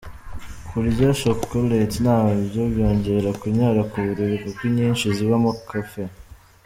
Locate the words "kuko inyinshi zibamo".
4.43-5.51